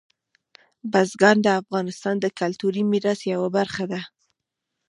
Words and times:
بزګان 0.91 1.37
د 1.43 1.47
افغانستان 1.61 2.15
د 2.19 2.25
کلتوري 2.39 2.83
میراث 2.91 3.19
یوه 3.33 3.49
برخه 3.57 3.83
ده. 3.91 4.01